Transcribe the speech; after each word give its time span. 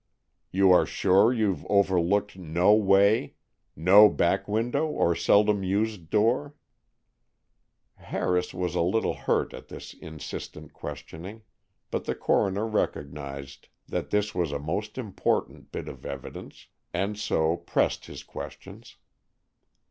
"You 0.49 0.71
are 0.71 0.87
sure 0.87 1.31
you've 1.31 1.63
overlooked 1.69 2.35
no 2.35 2.73
way? 2.73 3.35
No 3.75 4.09
back 4.09 4.47
window, 4.47 4.87
or 4.87 5.13
seldom 5.15 5.61
used 5.61 6.09
door?" 6.09 6.55
Harris 7.97 8.51
was 8.51 8.73
a 8.73 8.81
little 8.81 9.13
hurt 9.13 9.53
at 9.53 9.67
this 9.67 9.93
insistent 9.93 10.73
questioning, 10.73 11.43
but 11.91 12.05
the 12.05 12.15
coroner 12.15 12.65
recognized 12.65 13.67
that 13.87 14.09
this 14.09 14.33
was 14.33 14.51
a 14.51 14.57
most 14.57 14.97
important 14.97 15.71
bit 15.71 15.87
of 15.87 16.03
evidence, 16.03 16.65
and 16.91 17.15
so 17.19 17.55
pressed 17.57 18.07
his 18.07 18.23
questions. 18.23 18.97